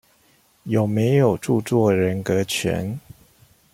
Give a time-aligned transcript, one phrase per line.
[0.63, 2.99] 有沒有著作人格權？